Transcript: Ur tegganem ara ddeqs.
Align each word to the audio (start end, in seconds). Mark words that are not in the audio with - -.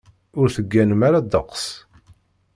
Ur 0.39 0.47
tegganem 0.55 1.01
ara 1.07 1.23
ddeqs. 1.25 1.65